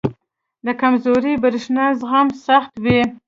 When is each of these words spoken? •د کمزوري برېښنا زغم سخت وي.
•د 0.65 0.67
کمزوري 0.81 1.33
برېښنا 1.43 1.85
زغم 1.99 2.27
سخت 2.45 2.71
وي. 2.83 3.01